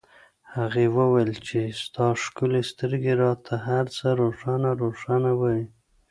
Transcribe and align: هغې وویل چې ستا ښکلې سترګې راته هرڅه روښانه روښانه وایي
هغې 0.55 0.85
وویل 0.97 1.31
چې 1.47 1.59
ستا 1.81 2.07
ښکلې 2.23 2.61
سترګې 2.71 3.13
راته 3.23 3.53
هرڅه 3.67 4.07
روښانه 4.21 4.69
روښانه 4.81 5.31
وایي 5.39 5.65